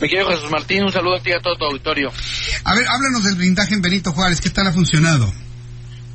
Me 0.00 0.08
quiero 0.08 0.30
Jesús 0.30 0.50
Martín, 0.50 0.82
un 0.84 0.92
saludo 0.92 1.16
a 1.16 1.20
ti 1.20 1.28
y 1.30 1.34
a 1.34 1.40
todo 1.40 1.56
tu 1.56 1.64
auditorio. 1.66 2.10
A 2.64 2.74
ver, 2.74 2.86
háblanos 2.88 3.22
del 3.22 3.36
blindaje 3.36 3.74
en 3.74 3.82
Benito 3.82 4.12
Juárez. 4.12 4.40
¿Qué 4.40 4.48
tal 4.48 4.66
ha 4.66 4.72
funcionado? 4.72 5.30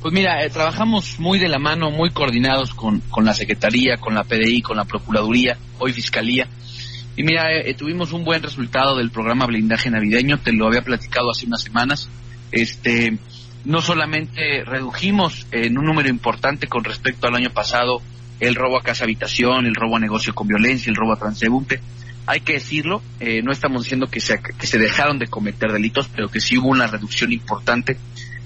Pues 0.02 0.12
mira, 0.12 0.44
eh, 0.44 0.50
trabajamos 0.50 1.20
muy 1.20 1.38
de 1.38 1.48
la 1.48 1.60
mano, 1.60 1.90
muy 1.92 2.10
coordinados 2.10 2.74
con, 2.74 3.00
con 3.00 3.24
la 3.24 3.32
Secretaría, 3.32 3.96
con 3.98 4.14
la 4.14 4.24
PDI, 4.24 4.60
con 4.60 4.76
la 4.76 4.84
Procuraduría, 4.84 5.56
hoy 5.78 5.92
Fiscalía. 5.92 6.48
Y 7.16 7.22
mira, 7.22 7.52
eh, 7.52 7.74
tuvimos 7.74 8.12
un 8.12 8.24
buen 8.24 8.42
resultado 8.42 8.96
del 8.96 9.10
programa 9.10 9.46
Blindaje 9.46 9.88
Navideño, 9.88 10.38
te 10.38 10.52
lo 10.52 10.66
había 10.66 10.82
platicado 10.82 11.30
hace 11.30 11.46
unas 11.46 11.62
semanas. 11.62 12.08
Este, 12.50 13.16
no 13.64 13.82
solamente 13.82 14.64
redujimos 14.64 15.46
en 15.52 15.78
un 15.78 15.84
número 15.86 16.08
importante 16.08 16.66
con 16.66 16.82
respecto 16.82 17.28
al 17.28 17.36
año 17.36 17.50
pasado 17.50 18.02
el 18.40 18.54
robo 18.56 18.78
a 18.78 18.82
casa 18.82 19.04
habitación, 19.04 19.64
el 19.64 19.74
robo 19.74 19.96
a 19.96 20.00
negocio 20.00 20.34
con 20.34 20.48
violencia, 20.48 20.90
el 20.90 20.96
robo 20.96 21.14
a 21.14 21.18
transeúnte, 21.18 21.80
hay 22.26 22.40
que 22.40 22.54
decirlo, 22.54 23.02
eh, 23.20 23.40
no 23.42 23.52
estamos 23.52 23.84
diciendo 23.84 24.08
que 24.08 24.20
se, 24.20 24.40
que 24.40 24.66
se 24.66 24.78
dejaron 24.78 25.18
de 25.18 25.28
cometer 25.28 25.72
delitos, 25.72 26.08
pero 26.08 26.28
que 26.28 26.40
sí 26.40 26.58
hubo 26.58 26.68
una 26.68 26.88
reducción 26.88 27.32
importante, 27.32 27.96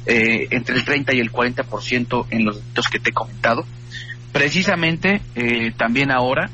eh, 0.06 0.48
entre 0.50 0.76
el 0.76 0.84
30 0.84 1.14
y 1.14 1.20
el 1.20 1.32
40% 1.32 2.26
en 2.30 2.44
los 2.44 2.56
delitos 2.56 2.88
que 2.88 2.98
te 2.98 3.10
he 3.10 3.12
comentado. 3.12 3.64
Precisamente, 4.32 5.22
eh, 5.34 5.72
también 5.76 6.10
ahora 6.10 6.50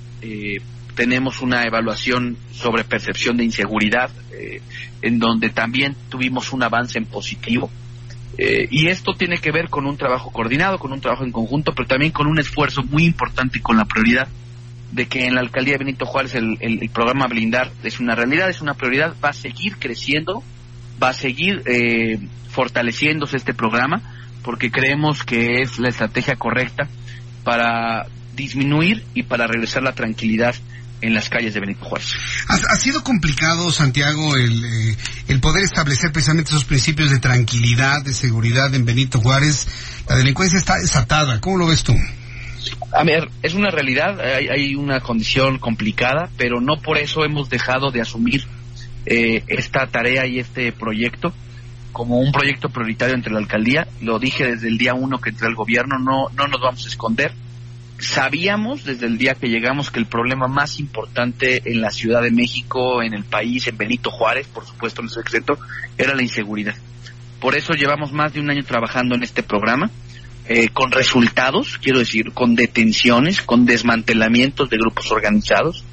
tenemos 0.97 1.41
una 1.41 1.63
evaluación 1.67 2.37
sobre 2.51 2.83
percepción 2.83 3.37
de 3.37 3.45
inseguridad, 3.45 4.11
en 5.03 5.21
donde 5.21 5.51
también 5.51 5.95
tuvimos 6.09 6.53
un 6.53 6.65
avance 6.65 6.99
en 6.99 7.05
positivo. 7.05 7.71
y 8.39 8.89
esto 8.89 9.13
tiene 9.13 9.39
que 9.39 9.53
ver 9.53 9.69
con 9.69 9.87
un 9.87 9.97
trabajo 9.97 10.33
coordinado, 10.33 10.79
con 10.79 10.93
un 10.93 11.01
trabajo 11.01 11.23
en 11.23 11.31
conjunto, 11.31 11.73
pero 11.77 11.87
también 11.87 12.11
con 12.11 12.27
un 12.27 12.41
esfuerzo 12.41 12.83
muy 12.83 13.05
importante 13.05 13.59
y 13.59 13.61
con 13.61 13.77
la 13.77 13.85
prioridad 13.85 14.27
de 14.93 15.07
que 15.07 15.27
en 15.27 15.35
la 15.35 15.41
alcaldía 15.41 15.75
de 15.75 15.85
Benito 15.85 16.07
Juárez 16.07 16.35
el, 16.35 16.59
el, 16.61 16.89
programa 16.91 17.27
Blindar 17.27 17.73
es 17.83 18.01
una 18.01 18.15
realidad, 18.15 18.49
es 18.49 18.61
una 18.61 18.75
prioridad, 18.75 19.15
va 19.23 19.31
a 19.31 19.35
seguir 19.35 19.77
creciendo, 19.79 20.43
va 21.03 21.11
a 21.11 21.13
seguir 21.13 21.63
eh, 21.67 22.19
fortaleciéndose 22.51 23.37
este 23.37 23.53
programa, 23.53 24.01
porque 24.43 24.71
creemos 24.71 25.25
que 25.25 25.61
es 25.63 25.79
la 25.79 25.89
estrategia 25.89 26.37
correcta 26.37 26.89
para 27.45 28.07
disminuir 28.35 29.05
y 29.15 29.25
para 29.25 29.47
regresar 29.47 29.83
la 29.83 29.93
tranquilidad 29.93 30.55
en 31.01 31.15
las 31.15 31.29
calles 31.29 31.53
de 31.53 31.61
Benito 31.61 31.85
Juárez. 31.85 32.15
Ha, 32.49 32.77
sido 32.77 33.03
complicado, 33.03 33.71
Santiago, 33.71 34.37
el, 34.37 34.65
eh, 34.65 34.97
el 35.29 35.41
poder 35.41 35.65
establecer 35.65 36.11
precisamente 36.13 36.51
esos 36.51 36.65
principios 36.65 37.11
de 37.11 37.19
tranquilidad, 37.19 38.03
de 38.03 38.15
seguridad 38.15 38.75
en 38.75 38.85
Benito 38.85 39.21
Juárez. 39.21 39.67
La 40.09 40.17
delincuencia 40.17 40.59
está 40.59 40.77
desatada. 40.79 41.41
¿Cómo 41.41 41.59
lo 41.59 41.67
ves 41.67 41.83
tú? 41.83 41.95
A 42.93 43.05
ver, 43.05 43.29
es 43.43 43.55
una 43.55 43.71
realidad, 43.71 44.21
hay, 44.21 44.75
una 44.75 45.01
condición 45.01 45.59
complicada, 45.59 46.31
pero 46.37 46.61
no 46.61 46.77
por 46.77 46.99
eso 46.99 47.25
hemos 47.25 47.51
dejado 47.51 47.91
de 47.91 48.01
asumir 48.01 48.45
eh, 49.05 49.43
esta 49.49 49.87
tarea 49.87 50.27
y 50.27 50.39
este 50.39 50.73
proyecto 50.73 51.33
como 51.93 52.19
un 52.19 52.31
proyecto 52.31 52.69
prioritario 52.69 53.15
entre 53.15 53.33
la 53.33 53.39
alcaldía. 53.39 53.89
Lo 54.03 54.19
dije 54.19 54.47
desde 54.47 54.69
el 54.69 54.79
día 54.79 54.95
uno 54.95 55.19
que 55.19 55.31
entré 55.31 55.47
al 55.47 55.55
gobierno, 55.55 55.99
no, 55.99 56.29
no 56.37 56.47
nos 56.47 56.61
vamos 56.61 56.85
a 56.85 56.89
esconder. 56.89 57.33
Sabíamos 57.99 58.85
desde 58.85 59.07
el 59.07 59.17
día 59.17 59.35
que 59.35 59.49
llegamos 59.49 59.91
que 59.91 59.99
el 59.99 60.07
problema 60.07 60.47
más 60.47 60.79
importante 60.79 61.63
en 61.65 61.81
la 61.81 61.91
Ciudad 61.91 62.21
de 62.21 62.31
México, 62.31 63.03
en 63.03 63.15
el 63.15 63.25
país, 63.25 63.67
en 63.67 63.79
Benito 63.79 64.11
Juárez, 64.11 64.47
por 64.47 64.67
supuesto, 64.67 65.01
en 65.01 65.07
el 65.07 65.11
secreto, 65.11 65.59
era 65.97 66.15
la 66.15 66.23
inseguridad. 66.23 66.75
Por 67.41 67.57
eso 67.57 67.73
llevamos 67.73 68.13
más 68.13 68.35
de 68.35 68.41
un 68.41 68.51
año 68.51 68.63
trabajando 68.63 69.15
en 69.15 69.23
este 69.23 69.43
programa 69.43 69.91
eh, 70.49 70.69
con 70.69 70.93
resultados, 70.93 71.79
quiero 71.79 71.99
decir, 71.99 72.33
con 72.33 72.55
detenciones, 72.55 73.43
con 73.43 73.67
desmantelamientos 73.67 74.71
de 74.71 74.77
grupos 74.77 75.11
organizados. 75.11 75.85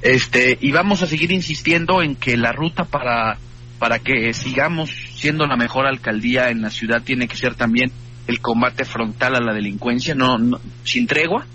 Este, 0.00 0.56
y 0.60 0.72
vamos 0.72 1.02
a 1.02 1.06
seguir 1.06 1.32
insistiendo 1.32 2.02
en 2.02 2.16
que 2.16 2.36
la 2.36 2.52
ruta 2.52 2.84
para, 2.84 3.38
para 3.78 3.98
que 3.98 4.32
sigamos 4.32 4.90
siendo 5.14 5.46
la 5.46 5.56
mejor 5.56 5.86
alcaldía 5.86 6.50
en 6.50 6.62
la 6.62 6.70
ciudad 6.70 7.02
tiene 7.02 7.28
que 7.28 7.36
ser 7.36 7.54
también 7.54 7.92
el 8.26 8.40
combate 8.40 8.86
frontal 8.86 9.34
a 9.34 9.40
la 9.40 9.52
delincuencia, 9.52 10.14
no, 10.14 10.38
sin 10.84 11.06
tregua. 11.06 11.46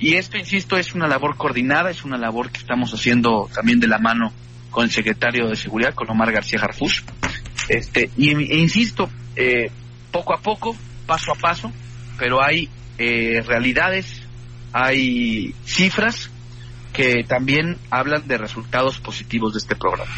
Y 0.00 0.14
esto, 0.14 0.36
insisto, 0.36 0.76
es 0.76 0.94
una 0.94 1.06
labor 1.06 1.36
coordinada, 1.36 1.90
es 1.90 2.04
una 2.04 2.18
labor 2.18 2.50
que 2.50 2.58
estamos 2.58 2.92
haciendo 2.92 3.48
también 3.54 3.78
de 3.78 3.86
la 3.86 3.98
mano 3.98 4.32
con 4.70 4.84
el 4.84 4.90
secretario 4.90 5.46
de 5.48 5.54
Seguridad, 5.54 5.94
con 5.94 6.10
Omar 6.10 6.32
García 6.32 6.58
Jarfus. 6.58 7.04
Este, 7.68 8.10
y 8.16 8.30
e 8.30 8.58
insisto, 8.58 9.08
eh, 9.36 9.70
poco 10.10 10.34
a 10.34 10.38
poco 10.38 10.76
paso 11.06 11.32
a 11.32 11.34
paso, 11.36 11.72
pero 12.18 12.42
hay 12.42 12.68
eh, 12.98 13.42
realidades, 13.46 14.22
hay 14.72 15.54
cifras 15.64 16.30
que 16.94 17.24
también 17.24 17.76
hablan 17.90 18.26
de 18.26 18.38
resultados 18.38 18.98
positivos 19.00 19.52
de 19.52 19.58
este 19.58 19.74
programa. 19.74 20.10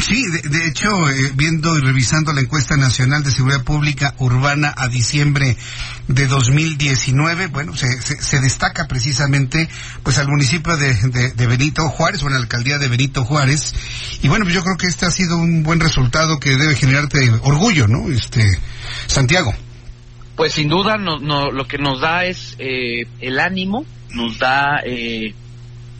Sí, 0.00 0.24
de, 0.26 0.66
hecho, 0.66 0.88
eh, 1.10 1.30
viendo 1.34 1.78
y 1.78 1.82
revisando 1.82 2.32
la 2.32 2.40
encuesta 2.40 2.76
nacional 2.76 3.22
de 3.22 3.30
seguridad 3.30 3.62
pública 3.62 4.14
urbana 4.18 4.72
a 4.74 4.88
diciembre 4.88 5.56
de 6.08 6.26
2019, 6.26 7.48
bueno, 7.48 7.76
se, 7.76 8.00
se, 8.00 8.40
destaca 8.40 8.88
precisamente 8.88 9.68
pues 10.02 10.18
al 10.18 10.26
municipio 10.26 10.76
de, 10.78 10.94
de, 11.34 11.46
Benito 11.46 11.86
Juárez 11.90 12.22
o 12.22 12.28
en 12.28 12.32
la 12.32 12.40
alcaldía 12.40 12.78
de 12.78 12.88
Benito 12.88 13.24
Juárez. 13.24 13.74
Y 14.22 14.28
bueno, 14.28 14.46
pues 14.46 14.54
yo 14.54 14.64
creo 14.64 14.78
que 14.78 14.86
este 14.86 15.04
ha 15.04 15.10
sido 15.10 15.36
un 15.36 15.62
buen 15.62 15.80
resultado 15.80 16.40
que 16.40 16.56
debe 16.56 16.74
generarte 16.74 17.30
orgullo, 17.42 17.86
¿no? 17.86 18.10
Este, 18.10 18.42
Santiago. 19.06 19.54
Pues 20.36 20.54
sin 20.54 20.68
duda 20.68 20.96
no, 20.96 21.50
lo 21.50 21.66
que 21.66 21.78
nos 21.78 22.00
da 22.00 22.24
es 22.24 22.56
eh, 22.58 23.06
el 23.20 23.38
ánimo, 23.38 23.84
nos 24.10 24.38
da 24.38 24.80
eh, 24.84 25.34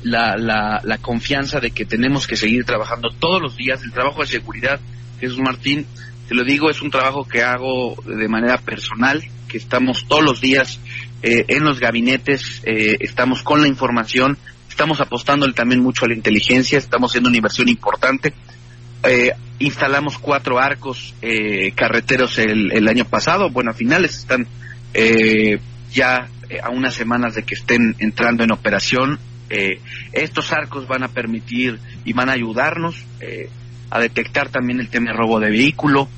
la, 0.03 0.37
la, 0.37 0.99
confianza 0.99 1.61
de 1.61 1.71
que 1.71 1.85
tenemos 1.85 2.27
que 2.27 2.37
seguir 2.37 2.65
trabajando 2.65 3.11
todos 3.11 3.43
los 3.43 3.57
días. 3.57 3.83
El 3.83 3.93
trabajo 3.93 4.23
de 4.23 4.29
seguridad, 4.29 4.81
Jesús 5.21 5.39
Martín, 5.39 5.87
te 6.29 6.35
lo 6.35 6.45
digo, 6.45 6.71
es 6.71 6.81
un 6.81 6.91
trabajo 6.91 7.29
que 7.29 7.43
hago 7.43 7.95
de 8.07 8.29
manera 8.29 8.57
personal, 8.57 9.23
que 9.49 9.59
estamos 9.59 10.07
todos 10.09 10.25
los 10.25 10.41
días 10.41 10.81
eh, 11.23 11.45
en 11.49 11.65
los 11.65 11.79
gabinetes, 11.79 12.63
estamos 12.65 13.43
con 13.43 13.61
la 13.61 13.69
información, 13.69 14.39
estamos 14.69 15.01
apostando 15.03 15.47
también 15.53 15.83
mucho 15.83 16.07
a 16.07 16.09
la 16.09 16.15
inteligencia, 16.15 16.79
estamos 16.79 17.11
haciendo 17.11 17.29
una 17.29 17.37
inversión 17.37 17.69
importante. 17.69 18.33
Eh, 19.05 19.33
instalamos 19.59 20.19
cuatro 20.19 20.61
arcos 20.61 21.15
eh, 21.23 21.73
carreteros 21.73 22.39
el, 22.39 22.89
año 22.89 23.05
pasado, 23.05 23.51
bueno, 23.51 23.73
a 23.73 23.75
finales 23.75 24.17
están 24.17 24.47
eh, 24.95 25.59
ya 25.93 26.29
a 26.63 26.71
unas 26.71 26.95
semanas 26.95 27.35
de 27.35 27.43
que 27.43 27.55
estén 27.55 27.97
entrando 27.99 28.45
en 28.45 28.53
operación. 28.53 29.19
estos 30.13 30.53
arcos 30.53 30.87
van 30.87 31.03
a 31.03 31.09
permitir 31.09 31.79
y 32.05 32.13
van 32.13 32.29
a 32.29 32.33
ayudarnos 32.33 33.05
a 33.91 34.01
detectar 34.01 34.49
también 34.49 34.81
el 34.81 34.89
tema 34.89 35.11
de 35.11 35.17
robo 35.17 35.41
de 35.41 35.51
vehículo. 35.51 36.09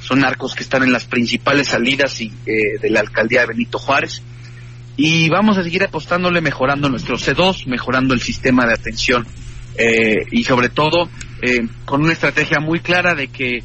Son 0.00 0.24
arcos 0.24 0.54
que 0.54 0.62
están 0.62 0.82
en 0.82 0.92
las 0.92 1.04
principales 1.06 1.68
salidas 1.68 2.20
y, 2.20 2.30
de 2.44 2.90
la 2.90 3.00
alcaldía 3.00 3.42
de 3.42 3.48
Benito 3.48 3.78
Juárez. 3.78 4.22
Y 4.96 5.28
vamos 5.30 5.58
a 5.58 5.62
seguir 5.62 5.84
apostándole, 5.84 6.40
mejorando 6.40 6.88
nuestro 6.88 7.16
C2, 7.16 7.66
mejorando 7.66 8.14
el 8.14 8.20
sistema 8.20 8.66
de 8.66 8.74
atención 8.74 9.26
y 10.30 10.44
sobre 10.44 10.68
todo 10.68 11.08
eh, 11.42 11.68
con 11.84 12.02
una 12.02 12.12
estrategia 12.12 12.60
muy 12.60 12.78
clara 12.78 13.16
de 13.16 13.26
que 13.26 13.64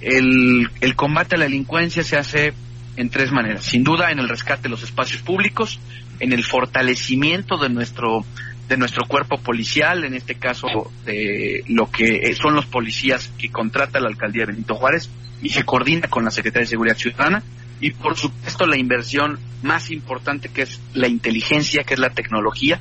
el, 0.00 0.70
combate 0.96 1.36
a 1.36 1.38
la 1.38 1.44
delincuencia 1.44 2.02
se 2.02 2.16
hace 2.16 2.54
en 2.96 3.10
tres 3.10 3.30
maneras. 3.32 3.64
Sin 3.64 3.84
duda, 3.84 4.10
en 4.10 4.18
el 4.18 4.28
rescate 4.28 4.62
de 4.62 4.68
los 4.70 4.82
espacios 4.82 5.20
públicos, 5.22 5.78
en 6.20 6.32
el 6.32 6.42
fortalecimiento 6.42 7.58
de 7.58 7.68
nuestro 7.68 8.24
de 8.68 8.76
nuestro 8.76 9.06
cuerpo 9.06 9.38
policial, 9.38 10.04
en 10.04 10.12
este 10.12 10.34
caso 10.34 10.66
de 11.06 11.64
lo 11.68 11.90
que 11.90 12.34
son 12.34 12.54
los 12.54 12.66
policías 12.66 13.32
que 13.38 13.50
contrata 13.50 13.98
la 13.98 14.08
alcaldía 14.08 14.44
de 14.44 14.52
Benito 14.52 14.74
Juárez 14.74 15.08
y 15.40 15.48
que 15.48 15.64
coordina 15.64 16.08
con 16.08 16.24
la 16.24 16.30
Secretaría 16.30 16.64
de 16.64 16.70
Seguridad 16.70 16.96
Ciudadana, 16.96 17.42
y 17.80 17.92
por 17.92 18.18
supuesto 18.18 18.66
la 18.66 18.76
inversión 18.76 19.38
más 19.62 19.90
importante 19.90 20.50
que 20.50 20.62
es 20.62 20.80
la 20.92 21.08
inteligencia, 21.08 21.82
que 21.84 21.94
es 21.94 22.00
la 22.00 22.10
tecnología, 22.10 22.78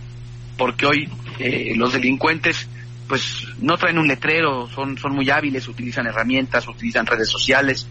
porque 0.58 0.86
hoy 0.88 1.10
eh, 1.40 1.74
los 1.78 1.94
delincuentes 1.94 2.68
pues 3.08 3.48
no 3.62 3.78
traen 3.78 3.98
un 3.98 4.08
letrero, 4.08 4.68
son, 4.70 4.98
son 4.98 5.14
muy 5.14 5.30
hábiles, 5.30 5.68
utilizan 5.68 6.08
herramientas, 6.08 6.68
utilizan 6.68 7.06
redes 7.06 7.30
sociales, 7.30 7.88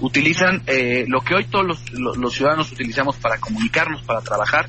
utilizan 0.00 0.62
eh, 0.66 1.04
lo 1.08 1.20
que 1.20 1.34
hoy 1.34 1.44
todos 1.46 1.66
los, 1.66 2.16
los, 2.16 2.32
ciudadanos 2.32 2.70
utilizamos 2.72 3.16
para 3.16 3.38
comunicarnos, 3.38 4.02
para 4.02 4.20
trabajar, 4.20 4.68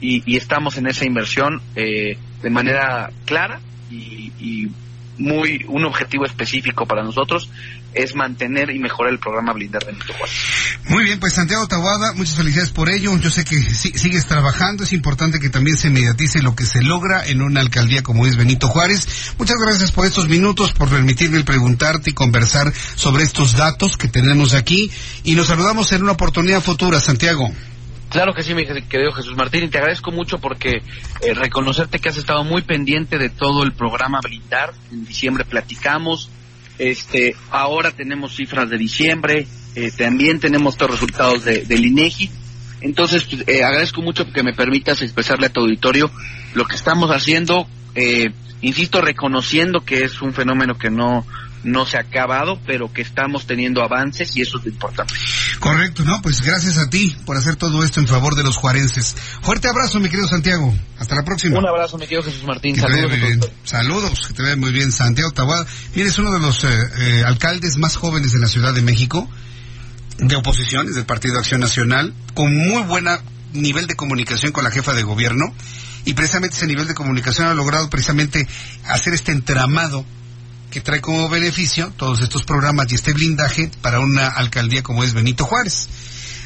y, 0.00 0.36
estamos 0.36 0.76
en 0.78 0.88
esa 0.88 1.04
inversión 1.04 1.62
eh, 1.76 2.18
de 2.42 2.50
manera 2.50 3.10
clara 3.24 3.60
y, 3.88 4.32
y 4.38 4.68
muy 5.18 5.64
un 5.68 5.84
objetivo 5.84 6.24
específico 6.24 6.86
para 6.86 7.02
nosotros 7.02 7.50
es 7.94 8.14
mantener 8.14 8.70
y 8.70 8.78
mejorar 8.78 9.12
el 9.12 9.18
programa 9.18 9.52
Blindar 9.52 9.84
Benito 9.84 10.12
Juárez. 10.14 10.34
Muy 10.88 11.04
bien, 11.04 11.20
pues 11.20 11.34
Santiago 11.34 11.66
Tabuada, 11.66 12.14
muchas 12.14 12.36
felicidades 12.36 12.70
por 12.70 12.88
ello. 12.88 13.16
Yo 13.18 13.30
sé 13.30 13.44
que 13.44 13.60
sigues 13.60 14.26
trabajando, 14.26 14.84
es 14.84 14.92
importante 14.92 15.38
que 15.38 15.50
también 15.50 15.76
se 15.76 15.90
mediatice 15.90 16.42
lo 16.42 16.54
que 16.54 16.64
se 16.64 16.82
logra 16.82 17.26
en 17.26 17.42
una 17.42 17.60
alcaldía 17.60 18.02
como 18.02 18.26
es 18.26 18.36
Benito 18.36 18.68
Juárez. 18.68 19.34
Muchas 19.38 19.58
gracias 19.60 19.92
por 19.92 20.06
estos 20.06 20.28
minutos, 20.28 20.72
por 20.72 20.88
permitirme 20.88 21.44
preguntarte 21.44 22.10
y 22.10 22.14
conversar 22.14 22.72
sobre 22.94 23.24
estos 23.24 23.56
datos 23.56 23.96
que 23.96 24.08
tenemos 24.08 24.54
aquí 24.54 24.90
y 25.24 25.34
nos 25.34 25.48
saludamos 25.48 25.92
en 25.92 26.02
una 26.02 26.12
oportunidad 26.12 26.62
futura, 26.62 27.00
Santiago. 27.00 27.52
Claro 28.12 28.34
que 28.34 28.42
sí, 28.42 28.54
mi 28.54 28.66
querido 28.66 29.10
Jesús 29.12 29.34
Martín, 29.36 29.64
y 29.64 29.68
te 29.68 29.78
agradezco 29.78 30.12
mucho 30.12 30.38
porque 30.38 30.82
eh, 31.22 31.32
reconocerte 31.32 31.98
que 31.98 32.10
has 32.10 32.18
estado 32.18 32.44
muy 32.44 32.60
pendiente 32.60 33.16
de 33.16 33.30
todo 33.30 33.62
el 33.62 33.72
programa 33.72 34.20
Blindar. 34.22 34.74
En 34.92 35.06
diciembre 35.06 35.46
platicamos, 35.46 36.28
este, 36.78 37.34
ahora 37.50 37.90
tenemos 37.90 38.36
cifras 38.36 38.68
de 38.68 38.76
diciembre, 38.76 39.46
eh, 39.74 39.90
también 39.96 40.40
tenemos 40.40 40.78
los 40.78 40.90
resultados 40.90 41.44
de, 41.44 41.64
del 41.64 41.86
INEGI. 41.86 42.30
Entonces, 42.82 43.24
pues, 43.24 43.48
eh, 43.48 43.64
agradezco 43.64 44.02
mucho 44.02 44.30
que 44.30 44.42
me 44.42 44.52
permitas 44.52 45.00
expresarle 45.00 45.46
a 45.46 45.50
tu 45.50 45.60
auditorio 45.60 46.10
lo 46.52 46.66
que 46.66 46.76
estamos 46.76 47.10
haciendo, 47.10 47.66
insisto, 48.60 49.00
reconociendo 49.00 49.86
que 49.86 50.04
es 50.04 50.20
un 50.20 50.34
fenómeno 50.34 50.76
que 50.76 50.90
no, 50.90 51.24
no 51.64 51.86
se 51.86 51.96
ha 51.96 52.00
acabado, 52.00 52.60
pero 52.66 52.92
que 52.92 53.00
estamos 53.00 53.46
teniendo 53.46 53.82
avances 53.82 54.36
y 54.36 54.42
eso 54.42 54.58
es 54.58 54.64
lo 54.64 54.70
importante. 54.70 55.14
Correcto, 55.62 56.02
¿no? 56.04 56.20
Pues 56.22 56.40
gracias 56.40 56.76
a 56.76 56.90
ti 56.90 57.16
por 57.24 57.36
hacer 57.36 57.54
todo 57.54 57.84
esto 57.84 58.00
en 58.00 58.08
favor 58.08 58.34
de 58.34 58.42
los 58.42 58.56
juarenses. 58.56 59.14
Fuerte 59.42 59.68
abrazo, 59.68 60.00
mi 60.00 60.08
querido 60.08 60.26
Santiago. 60.26 60.74
Hasta 60.98 61.14
la 61.14 61.22
próxima. 61.22 61.56
Un 61.56 61.68
abrazo, 61.68 61.98
mi 61.98 62.06
querido 62.06 62.24
Jesús 62.24 62.42
Martín. 62.42 62.74
Saludos. 62.74 63.48
Saludos, 63.62 64.26
que 64.26 64.34
te 64.34 64.42
vea 64.42 64.56
muy 64.56 64.72
bien, 64.72 64.90
Santiago 64.90 65.30
Tahuada. 65.30 65.64
Mire, 65.94 66.08
es 66.08 66.18
uno 66.18 66.32
de 66.32 66.40
los 66.40 66.64
eh, 66.64 66.68
eh, 66.98 67.22
alcaldes 67.24 67.76
más 67.76 67.94
jóvenes 67.94 68.32
de 68.32 68.40
la 68.40 68.48
Ciudad 68.48 68.74
de 68.74 68.82
México, 68.82 69.30
de 70.18 70.34
oposición, 70.34 70.88
es 70.88 70.96
del 70.96 71.06
Partido 71.06 71.38
Acción 71.38 71.60
Nacional, 71.60 72.12
con 72.34 72.52
muy 72.56 72.82
buena 72.82 73.20
nivel 73.52 73.86
de 73.86 73.94
comunicación 73.94 74.50
con 74.50 74.64
la 74.64 74.72
jefa 74.72 74.94
de 74.94 75.04
gobierno 75.04 75.54
y 76.04 76.14
precisamente 76.14 76.56
ese 76.56 76.66
nivel 76.66 76.88
de 76.88 76.94
comunicación 76.94 77.46
ha 77.46 77.54
logrado 77.54 77.88
precisamente 77.88 78.48
hacer 78.86 79.14
este 79.14 79.30
entramado 79.30 80.04
que 80.72 80.80
trae 80.80 81.02
como 81.02 81.28
beneficio 81.28 81.92
todos 81.96 82.22
estos 82.22 82.44
programas 82.44 82.90
y 82.90 82.94
este 82.94 83.12
blindaje 83.12 83.70
para 83.82 84.00
una 84.00 84.26
alcaldía 84.26 84.82
como 84.82 85.04
es 85.04 85.12
Benito 85.12 85.44
Juárez. 85.44 85.88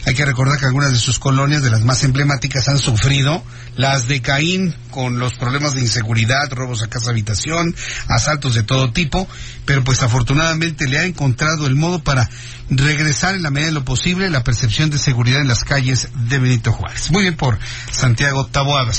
Hay 0.04 0.14
que 0.14 0.24
recordar 0.24 0.58
que 0.58 0.66
algunas 0.66 0.92
de 0.92 0.98
sus 0.98 1.18
colonias, 1.18 1.62
de 1.62 1.70
las 1.70 1.84
más 1.84 2.04
emblemáticas, 2.04 2.68
han 2.68 2.78
sufrido 2.78 3.42
las 3.76 4.08
de 4.08 4.22
Caín 4.22 4.74
con 4.90 5.18
los 5.18 5.34
problemas 5.34 5.74
de 5.74 5.80
inseguridad, 5.80 6.52
robos 6.52 6.82
a 6.82 6.88
casa 6.88 7.10
habitación, 7.10 7.74
asaltos 8.08 8.54
de 8.54 8.62
todo 8.62 8.92
tipo, 8.92 9.28
pero 9.64 9.82
pues 9.84 10.02
afortunadamente 10.02 10.88
le 10.88 10.98
ha 10.98 11.04
encontrado 11.04 11.66
el 11.66 11.76
modo 11.76 12.00
para 12.02 12.28
regresar 12.68 13.34
en 13.34 13.42
la 13.42 13.50
medida 13.50 13.68
de 13.68 13.74
lo 13.74 13.84
posible 13.84 14.30
la 14.30 14.44
percepción 14.44 14.90
de 14.90 14.98
seguridad 14.98 15.40
en 15.40 15.48
las 15.48 15.64
calles 15.64 16.08
de 16.14 16.38
Benito 16.38 16.72
Juárez. 16.72 17.10
Muy 17.10 17.22
bien 17.22 17.36
por 17.36 17.58
Santiago 17.90 18.46
Taboadas. 18.46 18.98